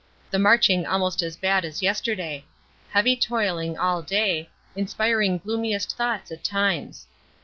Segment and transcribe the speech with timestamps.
[0.31, 2.43] The marching almost as bad as yesterday.
[2.89, 7.05] Heavy toiling all day, inspiring gloomiest thoughts at times.